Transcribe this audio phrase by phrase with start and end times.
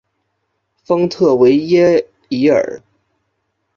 [0.83, 2.81] 丰特维耶伊尔。